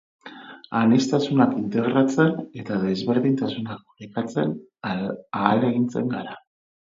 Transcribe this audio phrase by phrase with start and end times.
[0.77, 4.55] Aniztasunak integratzen eta dezberdintasunak orekatzen
[4.93, 6.35] ahalengintzen gara.